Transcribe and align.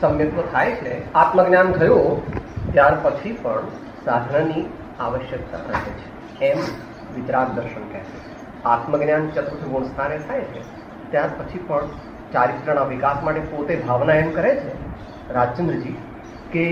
સમ્યક 0.00 0.34
તો 0.34 0.44
થાય 0.48 0.76
છે 0.78 0.92
આત્મજ્ઞાન 1.16 1.72
થયું 1.74 2.20
ત્યાર 2.68 2.92
પછી 3.00 3.34
પણ 3.38 3.72
સાધનાની 4.02 4.62
આવશ્યકતા 5.00 5.62
રહે 5.66 5.96
છે 6.38 6.50
એમ 6.50 6.62
વિતરાગ 7.10 7.52
દર્શન 7.54 7.88
કહે 7.88 8.04
છે 8.06 8.22
આત્મજ્ઞાન 8.66 9.28
ચતુર્થ 9.30 9.66
ગુણ 9.66 9.88
સ્થાને 9.88 10.16
થાય 10.24 10.46
છે 10.48 10.64
ત્યાર 11.08 11.34
પછી 11.34 11.62
પણ 11.64 11.92
ચારિત્રના 12.32 12.86
વિકાસ 12.88 13.20
માટે 13.22 13.50
પોતે 13.50 13.74
ભાવના 13.82 14.18
એમ 14.18 14.32
કરે 14.32 14.54
છે 14.58 14.76
રાજચંદ્રજી 15.30 15.96
કે 16.50 16.66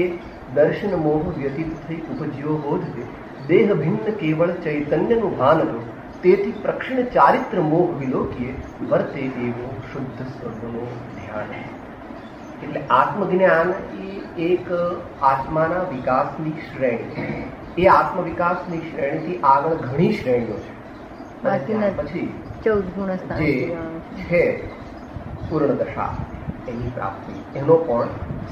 દર્શન 0.54 0.96
મોહ 1.00 1.18
વ્યતીત 1.34 1.74
થઈ 1.82 2.00
ઉપજ્યો 2.10 2.56
બોધ 2.62 2.86
દેહ 3.48 3.66
ભિન્ન 3.74 3.98
કેવળ 4.16 4.54
ચૈતન્યનું 4.62 5.36
ભાન 5.36 5.60
હતું 5.62 5.84
તેથી 6.22 6.54
પ્રક્ષિણ 6.62 7.12
ચારિત્ર 7.12 7.66
મોહ 7.66 7.84
વિલોકીએ 7.98 8.54
વર્તે 8.86 9.28
એવો 9.42 9.74
શુદ્ધ 9.90 10.24
સ્વર્ગનું 10.30 10.96
ધ્યાન 11.12 11.54
એટલે 12.62 12.80
આત્મજ્ઞાન 12.90 13.72
એ 14.02 14.42
એક 14.42 14.66
આત્માના 15.22 15.82
વિકાસની 15.82 16.50
શ્રેણી 16.50 16.98
છે. 16.98 17.58
એ 17.82 17.86
આત્મવિકાસની 17.86 18.78
શ્રેણીથી 18.78 19.40
આગળ 19.44 19.74
ઘણી 19.74 20.12
શ્રેણીઓ 20.12 20.56
છે. 20.56 21.96
પછી 21.96 22.32
ચૌદ 22.64 22.82
ગુણ 22.82 23.14
જે 23.14 23.76
છે. 24.16 24.68
પૂર્ણ 25.50 25.66
દશા 25.66 26.14
એની 26.68 26.90
પ્રાપ્તિ. 26.94 27.58
એનો 27.58 27.74
પણ 27.74 28.06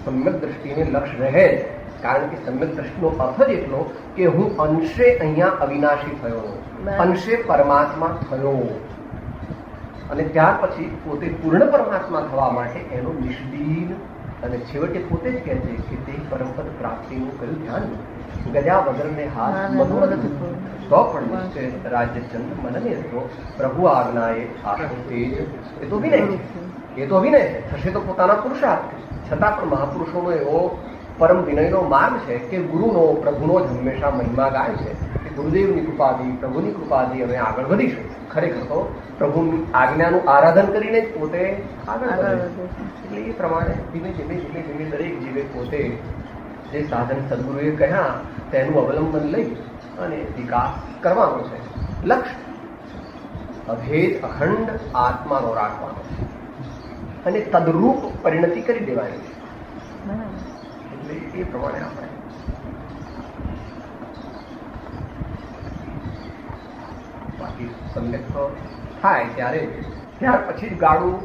સમ્યક 0.05 0.35
દ્રષ્ટિને 0.35 0.85
લક્ષ્ય 0.85 1.19
રહે. 1.19 1.65
કારણ 2.03 2.27
કે 2.27 2.37
સમ્યક 2.47 2.75
દ્રષ્ટિનો 2.75 3.09
અર્થ 3.09 3.43
જ 3.43 3.51
એટલો 3.51 3.91
કે 4.17 4.27
હું 4.27 4.57
અંશે 4.57 5.17
અહીંયા 5.17 5.47
અવિનાશી 5.47 6.17
થયો. 6.23 6.63
અંશે 6.99 7.37
પરમાત્મા 7.37 8.19
થયો. 8.31 8.86
અને 10.11 10.23
ત્યાર 10.25 10.55
પછી 10.61 10.91
પોતે 11.05 11.29
પૂર્ણ 11.29 11.67
પરમાત્મા 11.71 12.21
થવા 12.21 12.51
માટે 12.51 12.79
એનો 12.79 13.13
નિષ્દીન 13.13 13.91
અને 14.45 14.59
છેવટે 14.59 14.99
પોતે 14.99 15.33
જ 15.33 15.45
કહે 15.45 15.55
છે 15.55 15.77
કે 15.89 15.97
તે 16.07 16.13
પરમપદ 16.31 16.69
પ્રાપ્તિનું 16.79 17.33
કયું 17.41 17.59
ધ્યાન 17.63 17.87
ગજા 18.53 18.81
વગરને 18.81 19.27
હાથ 19.27 19.71
મનોરથ 19.71 20.27
તો 20.91 21.05
પણ 21.05 21.23
નિશ્ચય 21.23 21.91
રાજ્યચંદ્ર 21.91 22.57
મનને 22.65 22.95
તો 22.95 23.29
પ્રભુ 23.57 23.85
આજ્ઞાએ 23.85 24.43
આશુ 24.65 24.97
તેજ. 25.09 25.33
એ 25.83 25.87
તો 25.91 25.99
વિનય 25.99 26.17
એ 26.97 27.07
તો 27.07 27.21
વિનય 27.21 27.39
થશે 27.39 27.91
તો 27.91 28.01
પોતાના 28.01 28.35
પુરુષાર્થ. 28.35 28.85
છતાં 29.33 29.61
પણ 29.61 29.67
મહાપુરુષોનો 29.69 30.33
એવો 30.33 30.79
પરમ 31.19 31.45
વિનયનો 31.45 31.81
માર્ગ 31.83 32.19
છે 32.19 32.39
કે 32.39 32.59
ગુરુનો 32.59 33.03
પ્રભુનો 33.23 33.61
જ 33.61 33.67
હંમેશા 33.71 34.11
મહિમા 34.11 34.49
ગાય 34.49 34.77
છે. 34.77 34.93
ગુરુદેવની 35.37 35.81
કૃપાથી 35.81 36.37
પ્રભુની 36.41 36.71
કૃપાથી 36.71 37.23
અમે 37.23 37.37
આગળ 37.37 37.65
વધીશું. 37.65 38.05
ખરેખર 38.31 38.61
તો 38.61 38.79
પ્રભુની 39.19 39.67
આજ્ઞાનું 39.75 40.31
આરાધન 40.31 40.67
કરીને 40.67 41.01
જ 41.01 41.21
પોતે 41.21 41.43
આગળ. 41.89 42.09
એટલે 43.05 43.21
એ 43.21 43.33
પ્રમાણે 43.33 43.75
ધીમે 43.93 44.11
ધીમે 44.11 44.35
ધીમે 44.35 44.61
ધીમે 44.63 44.85
દરેક 44.85 45.21
જીવે 45.21 45.43
પોતે 45.43 45.83
જે 46.73 46.83
સાધન 46.91 47.21
સદગુરુએ 47.29 47.71
કહ્યા 47.77 48.21
તેનું 48.51 48.79
અવલંબન 48.85 49.29
લઈ 49.29 49.51
અને 49.99 50.17
વિકાસ 50.37 50.73
કરવાનો 51.03 51.39
છે. 51.39 51.59
લક્ષ્ય 52.07 53.73
અભેદ 53.73 54.25
અખંડ 54.25 54.69
આત્માનો 54.95 55.55
રાખવાનો 55.55 56.03
છે. 56.09 56.25
અને 57.25 57.41
તદરૂપ 57.41 58.01
પરિણતિ 58.23 58.61
કરી 58.61 58.85
દેવાની 58.85 59.23
છે. 59.27 59.35
એટલે 60.95 61.15
એ 61.41 61.45
પ્રમાણે 61.45 61.81
આપણે 61.81 62.09
બાકી 67.57 67.75
સમ્યક 67.95 68.21
થાય 69.03 69.25
ત્યારે 69.35 69.69
ત્યાર 70.19 70.39
પછી 70.47 70.69
જ 70.69 70.79
ગાડું 70.79 71.21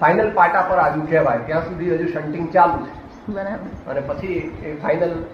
ફાઇનલ 0.00 0.30
પાટા 0.34 0.62
પર 0.62 0.76
આવ્યું 0.76 1.10
કહેવાય. 1.10 1.38
ત્યાં 1.38 1.64
સુધી 1.64 1.94
હજુ 1.94 2.12
શન્ટિંગ 2.12 2.52
ચાલુ 2.52 2.86
છે. 2.86 3.32
બરાબર. 3.32 3.90
અને 3.90 4.00
પછી 4.00 4.26
એ 4.64 4.82
ફાઇનલ 4.82 5.24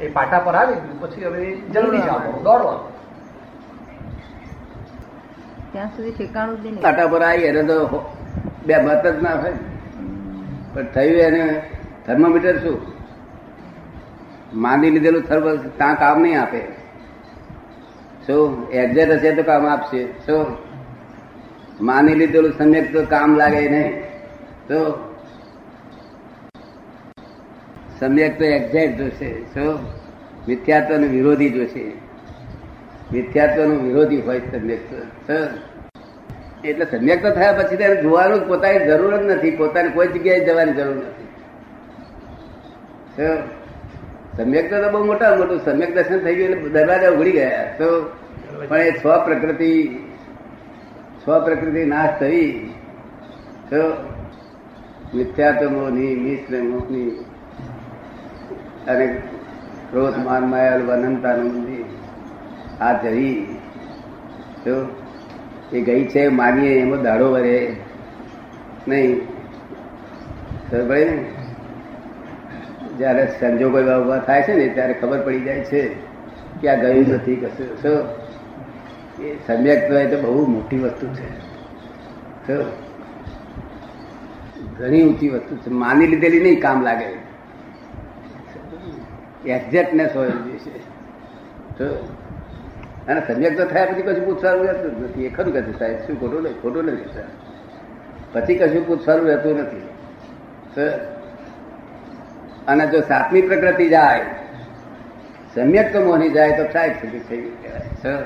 એ 0.00 0.08
પાટા 0.08 0.38
પર 0.38 0.54
આવી 0.54 0.74
ગયું. 0.74 1.00
પછી 1.00 1.24
હવે 1.24 1.56
જલ્દી 1.56 1.98
ચાલવાનું 1.98 2.42
દોડવાનું. 2.42 2.92
ત્યાં 5.72 5.86
સુધી 5.86 6.12
ઠેકાણું 6.12 6.62
જ 6.62 6.66
નહીં. 6.66 6.82
પાટા 6.82 7.06
પર 7.06 7.22
આવી 7.22 7.42
એને 7.42 7.62
તો 7.62 8.12
બે 8.66 8.76
મત 8.76 9.06
જ 9.06 9.22
ના 9.22 9.36
થાય. 9.36 9.52
પણ 10.74 10.84
થયું 10.84 11.20
એને 11.20 11.62
થર્મોમીટર 12.06 12.58
શું? 12.58 12.80
માની 14.54 14.90
લીધેલું 14.90 15.22
થર્મો 15.22 15.56
ત્યાં 15.56 15.96
કામ 15.98 16.20
નહીં 16.20 16.42
આપે. 16.42 16.85
શું? 18.26 18.70
એક્ઝેટ 18.70 19.10
હશે 19.10 19.32
તો 19.32 19.42
કામ 19.42 19.66
આપશે. 19.66 20.06
શું? 20.26 20.46
માની 21.80 22.14
લીધેલું 22.14 22.52
સમ્યક 22.58 22.92
તો 22.92 23.04
કામ 23.04 23.36
લાગે 23.36 23.68
નહીં. 23.68 24.02
તો 24.68 24.78
સમ્યક 28.00 28.38
તો 28.38 28.44
એક્ઝેક્ટ 28.44 28.98
જોશે 28.98 29.30
શું? 29.54 29.78
મિથ્યાત્વનો 30.48 31.06
વિરોધી 31.06 31.50
જોશે 31.50 31.84
મિથ્યાત્વનો 33.12 33.74
વિરોધી 33.74 34.20
હોય 34.20 34.38
સમ્યક 34.38 34.90
તો. 34.90 34.96
એટલે 36.64 36.84
સમ્યક 36.84 37.22
તો 37.22 37.30
થયા 37.30 37.52
પછી 37.52 37.76
તેને 37.76 38.02
જોવાનું 38.02 38.48
પોતાની 38.48 38.78
જરૂર 38.78 39.16
જ 39.16 39.24
નથી. 39.24 39.50
પોતાની 39.50 39.88
કોઈ 39.88 40.06
જગ્યાએ 40.06 40.44
જવાની 40.44 40.72
જરૂર 40.72 40.96
નથી? 40.96 41.26
સમ્યક 44.36 44.74
તો 44.74 44.90
બહુ 44.90 45.04
મોટા 45.04 45.36
મોટું. 45.36 45.60
સમ્યક 45.64 45.94
દર્શન 45.94 46.18
થઈ 46.18 46.34
ગયું 46.34 46.50
એટલે 46.50 46.68
દરવાજા 46.68 47.10
ઉઘડી 47.10 47.32
ગયા. 47.32 47.74
તો 47.78 48.10
પણ 48.68 48.76
એ 48.78 48.90
સ્વ 48.90 49.24
પ્રકૃતિ 49.24 49.98
સ્વ 51.24 51.44
પ્રકૃતિ 51.44 51.84
નાશ 51.84 52.20
થઈ. 52.20 52.70
તો 53.70 53.76
મિથ્યાત્વ 55.14 55.70
મોહની 55.70 56.16
મિશ્ર 56.16 56.62
મોહની 56.62 57.24
અને 58.88 59.06
ક્રોધ 59.90 60.16
માન 60.16 60.42
માયા 60.46 60.74
અનંતાનંદી 60.74 61.84
આ 62.80 62.92
જઈ 62.92 63.44
તો 64.64 65.02
એ 65.72 65.80
ગઈ 65.80 66.04
છે, 66.04 66.28
માનીએ, 66.28 66.80
એમાં 66.80 67.02
દાડો 67.02 67.32
વરે. 67.32 67.76
નહીં. 68.88 69.20
ખબર 70.70 70.88
પડે 70.88 71.04
ને? 71.04 71.24
જયારે 72.98 73.28
સંજોગો 73.40 73.78
એવા 73.78 73.96
ઊભા 73.98 74.18
થાય 74.18 74.42
છે 74.42 74.54
ને, 74.54 74.68
ત્યારે 74.68 74.92
ખબર 74.92 75.20
પડી 75.20 75.40
જાય 75.40 75.64
છે 75.64 75.88
કે 76.60 76.68
આ 76.68 76.74
ગયું 76.74 77.08
નથી, 77.08 77.36
કશું. 77.36 77.82
શું 77.82 78.26
એ 79.24 79.36
સમ્યક 79.46 79.90
તો 79.90 80.16
તો 80.16 80.22
બહુ 80.22 80.46
મોટી 80.46 80.78
વસ્તુ 80.78 81.06
છે. 81.06 81.40
શું? 82.46 82.86
ઘણી 84.78 85.02
ઊંચી 85.02 85.28
વસ્તુ 85.28 85.56
છે. 85.56 85.70
માની 85.70 86.06
લીધેલી 86.06 86.40
નહીં 86.40 86.60
કામ 86.60 86.82
લાગે. 86.82 87.26
એક્ઝેક્ટનેસ 89.50 90.16
હોય 90.16 90.30
છે 90.30 90.78
તો 91.78 92.08
અને 93.08 93.20
સમ્યક 93.20 93.58
તો 93.58 93.64
થયા 93.64 93.86
પછી 93.86 94.02
કશું 94.02 94.24
પૂછવાનું 94.24 94.66
રહેતું 94.66 95.02
નથી. 95.02 95.24
એ 95.24 95.28
ખરું 95.28 95.52
કહે 95.52 95.72
સાહેબ? 95.78 95.96
શું 95.96 96.20
ખોટું 96.20 96.42
નહીં? 96.42 96.62
ખોટું 96.62 96.84
નથી 96.84 97.20
પછી 98.32 98.54
કશું 98.54 98.86
પૂછવાનું 98.86 99.26
રહેતું 99.26 99.58
નથી. 99.58 99.80
તો 100.74 101.15
અને 102.66 102.86
જો 102.86 103.00
સાતમી 103.00 103.42
પ્રકૃતિ 103.42 103.88
જાય 103.88 104.24
સમ્યક 105.54 105.92
તો 105.92 106.00
મોહની 106.00 106.30
જાય 106.30 106.52
તો 106.52 106.64
સાહેબ 106.72 106.92
સુધી 106.92 107.24
થઈ 107.28 107.50
કહેવાય. 107.62 108.16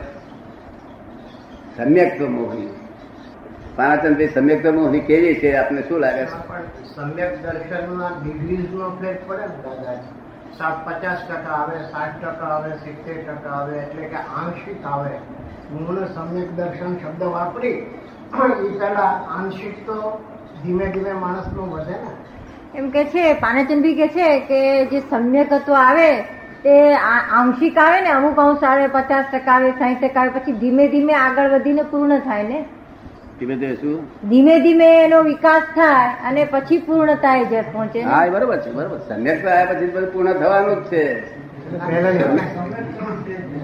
સમ્યક 1.76 2.18
તો 2.18 2.26
મોહની 2.28 2.70
પાનાચંદ 3.76 4.22
સમ્યક 4.34 4.62
તો 4.62 4.72
મોહની 4.72 5.00
કેવી 5.00 5.34
છે? 5.40 5.50
આપને 5.56 5.82
શું 5.88 6.00
લાગે 6.00 6.24
છે? 6.24 6.38
સમ્યક 6.94 7.32
દર્શનમાં 7.42 8.12
ડિગ્રીઝ 8.22 8.72
નો 8.74 8.88
ફેર 9.00 9.14
પડે 9.28 9.44
ને 9.84 9.94
સાત 10.58 10.76
પચાસ 10.86 11.20
ટકા 11.28 11.58
આવે 11.58 11.76
સાઠ 11.92 12.16
ટકા 12.22 12.50
આવે 12.54 12.72
સિત્તેર 12.84 13.18
ટકા 13.28 13.54
આવે 13.58 13.78
એટલે 13.78 14.02
કે 14.02 14.16
આંશિક 14.16 14.80
આવે. 14.84 15.14
મૂળ 15.72 16.00
સમ્યક 16.14 16.48
દર્શન 16.56 16.92
શબ્દ 16.96 17.22
વાપરી 17.36 17.78
એ 18.66 18.78
પહેલા 18.80 19.12
આંશિક 19.36 19.86
તો 19.86 19.96
ધીમે 20.62 20.86
ધીમે 20.86 21.12
માણસનું 21.12 21.70
વધે 21.70 21.96
ને. 22.02 22.12
એમ 22.74 22.90
કે 22.90 23.04
છે 23.06 23.34
પાનેચંદી 23.36 23.94
કે 23.94 24.08
છે 24.08 24.28
કે 24.42 24.60
જે 24.90 25.00
સમ્યકત્વ 25.02 25.72
આવે 25.76 26.10
તે 26.64 26.74
આંશિક 27.04 27.76
આવે 27.76 28.00
ને 28.00 28.10
અમુક 28.10 28.38
અંશ 28.38 28.64
આવે 28.64 28.86
પચાસ 28.88 29.26
ટકા 29.32 29.54
આવે 29.54 29.70
સાહીઠ 29.78 30.04
ટકા 30.04 30.22
આવે 30.22 30.34
પછી 30.36 30.58
ધીમે 30.60 30.84
ધીમે 30.88 31.14
આગળ 31.16 31.48
વધીને 31.54 31.82
પૂર્ણ 31.84 32.20
થાય 32.20 32.44
ને. 32.44 32.60
ધીમે 33.38 33.54
ધીમે 33.56 33.76
શું? 33.76 33.98
ધીમે 34.24 34.54
ધીમે 34.60 34.86
એનો 34.96 35.20
વિકાસ 35.22 35.64
થાય 35.74 36.08
અને 36.24 36.42
પછી 36.46 36.80
પૂર્ણતાએ 36.80 37.44
જે 37.46 37.62
પહોંચે 37.72 38.02
હા 38.02 38.22
બરોબર 38.28 38.58
છે 38.58 38.70
બરોબર. 38.70 38.98
સમ્યક 39.08 39.42
તો 39.42 39.48
આવ્યા 39.48 39.74
પછી 39.74 40.06
પૂર્ણ 40.12 40.34
થવાનું 40.34 40.78
જ 40.82 40.90
છે. 40.90 41.02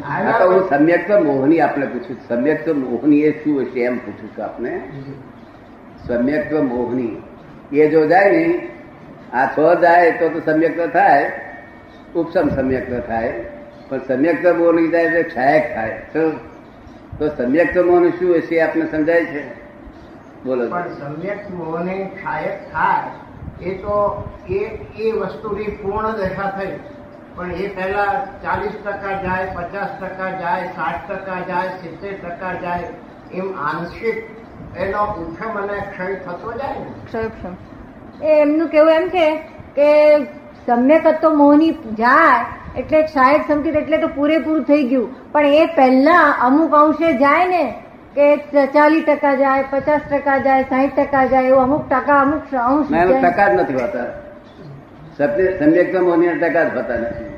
હા 0.02 0.62
સમ્યક 0.70 1.02
તો 1.08 1.20
મોહની 1.20 1.60
આપણે 1.60 1.86
પૂછું. 1.86 2.16
સમ્યક 2.28 2.64
તો 2.64 2.74
મોહની 2.74 3.22
એ 3.22 3.34
શું 3.40 3.64
હશે 3.64 3.80
એમ 3.82 3.98
પૂછું 4.00 4.28
છું 4.34 4.44
આપને. 4.44 4.72
સમ્યક 6.06 6.50
તો 6.50 6.62
મોહની. 6.64 7.14
એ 7.72 7.88
જો 7.88 8.06
જાય 8.06 8.30
ને 8.30 8.44
આ 9.32 9.46
છ 9.46 9.80
જાય 9.80 10.10
તો 10.10 10.28
તો 10.28 10.40
સમ્યક 10.40 10.76
તો 10.76 10.86
થાય 10.86 11.32
ઉપસમ 12.14 12.48
સમ્યક 12.48 12.90
તો 12.90 13.00
થાય. 13.00 13.44
પણ 13.88 13.98
સમ્યક 13.98 14.42
તો 14.42 14.54
બોલી 14.54 14.88
જાય 14.88 15.10
તો 15.10 15.28
ક્ષાયક 15.28 15.74
થાય. 15.74 16.02
શું? 16.12 16.38
તો 17.18 17.28
સમ્યક 17.28 17.74
તો 17.74 17.82
મોહની 17.82 18.10
શું 18.10 18.36
હશે 18.36 18.60
આપને 18.60 18.86
સમજાય 18.90 19.24
છે? 19.24 19.48
બોલો 20.44 20.68
પણ 20.68 20.88
સમ્યક 20.88 21.50
મોને 21.50 22.10
ક્ષાયક 22.14 22.72
થાય 22.72 23.10
એ 23.62 23.74
તો 23.74 24.24
એ 24.48 24.58
એ 25.02 25.12
વસ્તુની 25.12 25.64
પૂર્ણ 25.64 26.12
દશા 26.12 26.50
થઈ. 26.50 26.78
પણ 27.34 27.52
એ 27.52 27.68
પહેલા 27.68 28.28
ચાલીસ 28.42 28.72
ટકા 28.84 29.12
જાય 29.22 29.46
પચાસ 29.46 30.00
ટકા 30.00 30.30
જાય 30.30 30.64
સાઠ 30.64 31.12
ટકા 31.12 31.40
જાય 31.40 31.68
સિત્તેર 31.68 32.28
ટકા 32.28 32.52
જાય 32.52 32.84
એમ 33.34 33.58
આંશિક 33.58 34.24
એનો 34.76 35.04
ઉઠમ 35.04 35.58
અને 35.62 35.80
ક્ષય 35.80 36.14
થતો 36.14 36.52
જાય 36.52 36.78
ને. 36.78 37.20
એ 37.24 37.30
એમનું 38.22 38.68
કેવું 38.68 38.90
એમ 38.90 39.08
છે 39.08 39.36
કે 39.76 40.24
સમ્યકત્વ 40.66 41.34
મોહની 41.34 41.70
જાય 41.70 42.44
એટલે 42.78 43.06
સાહેબ 43.06 43.40
સંકેત 43.48 43.76
એટલે 43.76 43.98
તો 43.98 44.08
પૂરેપૂરું 44.08 44.64
થઈ 44.64 44.84
ગયું. 44.84 45.32
પણ 45.32 45.46
એ 45.46 45.66
પહેલા 45.66 46.30
અમુક 46.40 46.74
અંશે 46.74 47.12
જાય 47.12 47.46
ને 47.46 47.74
કે 48.14 48.36
ચાલીસ 48.66 49.04
ટકા 49.04 49.34
જાય 49.34 49.64
પચાસ 49.70 50.00
ટકા 50.10 50.38
જાય 50.38 50.62
સાહીઠ 50.62 50.94
ટકા 50.96 51.26
જાય 51.26 51.44
એવું 51.44 51.62
અમુક 51.62 51.88
ટકા 51.88 52.20
અમુક 52.20 52.54
અંશ 52.54 52.86
ટકા 53.22 53.48
જ 53.48 53.60
નથી 53.60 53.74
હોતા. 53.74 54.04
સત્ય 55.16 55.58
સમ્યક્ત 55.58 55.94
મોની 56.00 56.28
ટકા 56.28 56.64
જ 56.64 56.76
હોતા 56.76 56.94
નથી. 56.94 57.32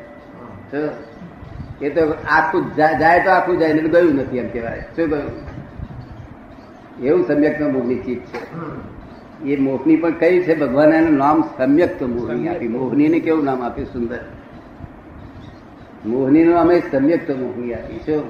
એ 1.86 1.90
તો 1.90 2.14
આખું 2.30 2.76
જાય 2.76 3.20
તો 3.20 3.30
આખું 3.30 3.58
જાય 3.58 3.72
ગયું 3.72 4.14
નથી 4.14 4.38
એમ 4.38 4.48
કહેવાય. 4.48 4.80
શું 4.96 5.08
ગયું? 5.08 5.32
એવું 7.02 7.26
સમ્યક્ત 7.26 7.60
મોહની 7.60 7.94
ચીજ 7.94 8.19
છે. 8.19 8.38
એ 9.46 9.56
મોહની 9.56 9.96
પણ 9.96 10.11
કઈ 10.11 10.43
છે? 10.43 10.55
ભગવાન 10.55 10.93
એનું 10.93 11.19
નામ 11.19 11.44
સમ્યક 11.58 12.02
મોહની 12.02 12.49
આપી. 12.49 12.69
મોહની 12.69 13.08
ને 13.08 13.20
કેવું 13.20 13.44
નામ 13.44 13.62
આપ્યું 13.62 13.93
સુંદર? 13.93 14.19
મોહની 16.06 16.44
નું 16.44 16.58
અમે 16.58 16.82
સમ્યક્ત 16.93 17.31
મોહની 17.31 17.75
આપી 17.75 17.99
શું 18.06 18.23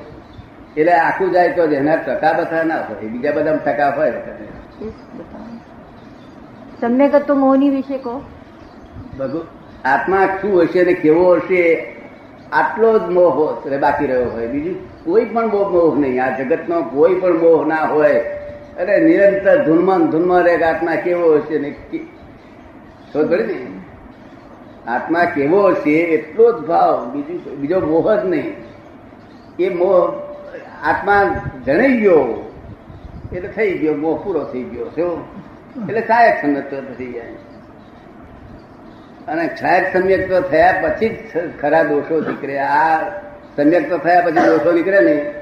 એટલે 0.77 0.93
આખું 0.93 1.31
જાય 1.31 1.53
તો 1.53 1.65
એના 1.65 1.97
ટકા 1.97 2.33
બધા 2.33 2.63
ના 2.63 2.77
હોય. 2.77 3.09
બીજા 3.09 3.33
બધા 3.33 3.57
ટકા 3.57 3.91
હોય 3.91 4.13
સમ્યકત્વ 6.81 7.35
મોહની 7.35 7.71
વિશે 7.71 7.99
કહો. 7.99 8.23
આત્મા 9.85 10.27
શું 10.27 10.63
હશે 10.63 10.85
ને 10.85 10.93
કેવો 10.93 11.35
હશે? 11.35 11.95
આટલો 12.53 12.99
જ 12.99 13.03
મોહ 13.03 13.31
હોય 13.31 13.79
બાકી 13.79 14.07
રહ્યો 14.07 14.31
હોય. 14.31 14.47
બીજું 14.47 15.05
કોઈ 15.05 15.25
પણ 15.25 15.47
મોહ 15.47 15.69
મોહ 15.71 15.99
નહીં. 15.99 16.25
આ 16.25 16.39
જગતનો 16.39 16.83
કોઈ 16.83 17.15
પણ 17.15 17.39
મોહ 17.39 17.67
ના 17.67 17.77
હોય. 17.77 18.38
અરે 18.79 19.01
નિરંતર 19.01 19.65
ધૂનમાં 19.65 20.11
ધૂનમાં 20.11 20.43
રહે 20.43 20.63
આત્મા 20.63 20.95
કેવો 20.95 21.35
હશે 21.37 21.59
ને 21.59 21.75
ખબર 23.13 23.45
ને? 23.45 23.67
આત્મા 24.87 25.25
કેવો 25.25 25.69
હશે 25.69 25.91
એટલો 25.91 26.53
જ 26.53 26.65
ભાવ, 26.65 27.11
બીજું 27.11 27.57
બીજો 27.57 27.81
મોહ 27.81 28.17
જ 28.17 28.25
નહીં. 28.25 28.53
એ 29.59 29.69
મોહ 29.69 30.13
આત્મા 30.85 31.41
જણાઈ 31.67 31.97
ગયો 31.97 32.53
એટલે 33.33 33.49
થઈ 33.49 33.79
ગયો, 33.79 33.95
મોહ 33.95 34.25
પૂરો 34.25 34.45
થઈ 34.45 34.63
ગયો 34.63 34.89
શું 34.89 35.21
એટલે 35.89 36.01
સહાયક 36.01 36.37
સંગત 36.43 36.85
થઈ 36.99 37.13
જાય. 37.13 37.33
અને 39.29 39.51
સહાયક 39.57 39.97
સમ્યક 39.97 40.29
તો 40.29 40.41
થયા 40.41 40.75
પછી 40.83 41.09
જ 41.09 41.61
ખરા 41.61 41.83
દોષો 41.83 42.21
નીકળે. 42.21 42.59
આ 42.59 43.09
સમ્યક્ત 43.57 43.93
થયા 43.95 44.21
પછી 44.21 44.33
દોષો 44.33 44.73
નીકળે 44.73 45.01
ને, 45.01 45.35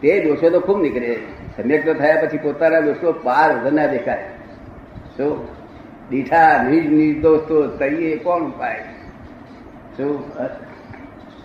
તે 0.00 0.20
દોષો 0.20 0.50
તો 0.50 0.60
ખૂબ 0.60 0.82
નીકળે. 0.82 1.18
સમ્યક્ત 1.62 1.88
થયા 1.98 2.20
પછી 2.20 2.38
પોતાના 2.38 2.80
દોસ્તો 2.80 3.12
પાર 3.12 3.48
વગરના 3.56 3.86
દેખાય. 3.86 4.24
શું 5.16 5.48
દીઠા 6.10 6.62
નિજ 6.62 6.86
નિર્દોષ 6.92 7.40
તો 7.48 7.66
તઈએ 7.66 8.16
કોણ 8.16 8.50
પાય? 8.50 8.82
શું 9.96 10.28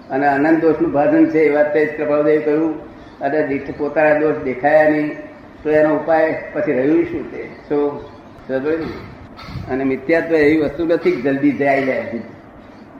અને 0.09 0.27
અનંત 0.27 0.61
દોષનું 0.61 0.91
ભાજન 0.91 1.25
છે 1.25 1.39
એ 1.39 1.55
વાત 1.55 1.73
તે 1.73 1.85
જ 1.85 1.97
કૃપાદેવ 1.97 2.41
કહ્યું 2.45 2.73
અને 3.19 3.47
દીઠ 3.47 3.71
પોતાના 3.77 4.19
દોષ 4.19 4.35
દેખાયા 4.43 4.89
નહીં, 4.89 5.09
તો 5.63 5.69
એનો 5.69 5.95
ઉપાય 5.95 6.43
પછી 6.53 6.73
રહ્યું 6.73 7.03
શું 7.03 7.31
તે? 7.31 7.43
શું? 7.69 8.15
અને 9.71 9.83
મિથ્યાત્વ 9.83 10.35
એવી 10.35 10.61
વસ્તુ 10.61 10.85
નથી 10.85 11.11
જલ્દી 11.11 11.51
જાય 11.51 11.83
જાય 11.83 12.19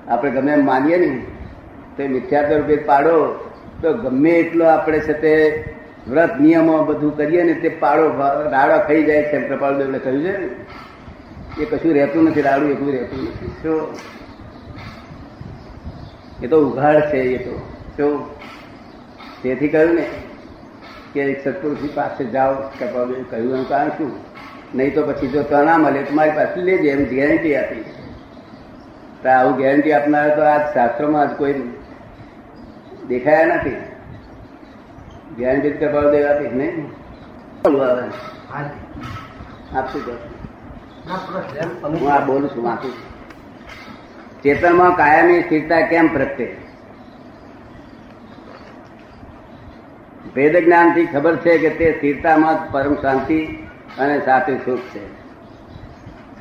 આપણે 0.08 0.32
ગમે 0.32 0.52
એમ 0.52 0.66
માનીએ 0.66 0.98
ને, 0.98 1.22
તો 1.98 2.08
મિથ્યાત્વ 2.08 2.56
રૂપે 2.56 2.76
પાડો, 2.76 3.16
તો 3.82 3.94
ગમે 3.94 4.32
એટલો 4.32 4.66
આપણે 4.66 5.00
છે 5.00 5.14
તે 5.14 5.34
વ્રત 6.08 6.40
નિયમો 6.42 6.84
બધું 6.84 7.18
કરીએ 7.18 7.44
ને 7.44 7.54
તે 7.54 7.70
પાડો 7.70 8.08
રાડો 8.52 8.80
ખાઈ 8.80 9.04
જાય 9.04 9.24
છે 9.24 9.38
કૃપાલ 9.38 9.50
કૃપાળદેવને 9.50 10.00
કહ્યું 10.00 10.24
છે 10.24 10.38
ને. 10.38 10.50
એ 11.62 11.66
કશું 11.66 11.94
રહેતું 11.94 12.24
નથી, 12.24 12.42
રાડું 12.42 12.72
એટલું 12.72 12.92
રહેતું 12.92 13.24
નથી. 13.24 13.48
શું 13.48 13.88
એ 16.44 16.48
તો 16.48 16.70
ઉઘાડ 16.70 17.00
છે 17.00 17.18
એ 17.18 17.38
તો. 17.38 17.74
શું 17.98 18.30
તેથી 19.42 19.68
કહ્યું 19.68 19.96
ને 19.96 20.08
કે 21.14 21.22
એક 21.22 21.48
સત્પુરુષની 21.48 21.88
પાસે 21.88 22.26
જાઓ 22.26 22.54
કૃપાળદેવ 22.54 23.26
કહ્યું 23.30 23.54
એનું 23.54 23.70
કારણ 23.70 23.90
શું? 23.90 24.12
નહીં 24.76 24.94
તો 24.94 25.04
પછી 25.04 25.28
જો 25.28 25.44
તો 25.44 25.64
ના 25.64 25.78
મળે 25.78 26.04
તો 26.04 26.16
મારી 26.16 26.32
પાસે 26.32 26.62
લેજે, 26.62 26.90
એમ 26.90 27.04
ગેરંટી 27.04 27.56
આપી. 27.56 27.86
તો 29.24 29.30
આવું 29.30 29.58
ગેરંટી 29.58 29.94
આપનાર 29.94 30.36
તો 30.36 30.42
આ 30.42 30.74
શાસ્ત્રોમાં 30.74 31.34
જ 31.34 31.38
કોઈ 31.38 31.54
દેખાયા 33.08 33.46
નથી. 33.46 33.95
ગેરંટી 35.38 35.70
કપાળ 35.70 36.12
દેવા 36.12 36.36
આપી 36.36 36.48
નહીં. 36.48 36.86
આપશું 39.78 40.04
હું 41.84 42.12
આ 42.12 42.26
બોલું 42.26 42.50
છું 42.50 42.64
વાંચું. 42.64 42.92
ચેતનમાં 44.44 44.96
કાયમી 44.96 45.42
સ્થિરતા 45.42 45.82
કેમ 45.82 46.08
પ્રગટે? 46.08 46.56
વેદ 50.36 50.58
જ્ઞાનથી 50.66 51.06
ખબર 51.06 51.36
છે 51.36 51.58
કે 51.58 51.70
તે 51.70 51.92
સ્થિરતામાં 51.98 52.56
જ 52.56 52.72
પરમ 52.72 52.96
શાંતિ 52.96 53.46
અને 54.00 54.22
સાથે 54.26 54.58
સુખ 54.58 54.80
છે. 54.80 55.04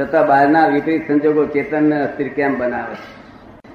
છતાં 0.00 0.26
બહારના 0.26 0.66
વિપરીત 0.66 1.08
સંજોગો 1.08 1.46
ચેતનને 1.46 2.00
અસ્થિર 2.00 2.28
કેમ 2.28 2.58
બનાવે? 2.58 2.96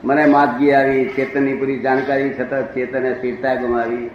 મને 0.03 0.25
માદગી 0.25 0.73
આવી 0.73 1.05
ચેતનની 1.05 1.53
પૂરી 1.53 1.79
જાણકારી 1.79 2.33
છતાં 2.33 2.73
ચેતને 2.73 3.13
સ્થિરતા 3.13 3.55
ગુમાવી. 3.55 4.09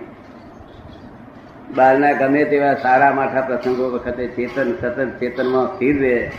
બહારના 1.70 2.12
ગમે 2.12 2.44
તેવા 2.44 2.74
સારા 2.74 3.12
માઠા 3.12 3.40
પ્રસંગો 3.40 3.90
વખતે 3.90 4.26
ચેતન 4.26 4.72
સતત 4.80 5.18
ચેતનમાં 5.20 5.66
સ્થિર 5.66 6.00
રહે, 6.00 6.30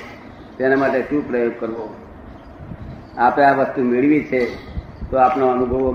તેના 0.58 0.76
માટે 0.76 1.02
શું 1.02 1.28
પ્રયોગ 1.28 1.60
કરવો? 1.60 1.96
આપણે 3.18 3.46
આ 3.46 3.54
વસ્તુ 3.54 3.82
મેળવી 3.82 4.24
છે, 4.24 4.56
તો 5.12 5.18
આપનો 5.18 5.48
અનુભવો 5.48 5.94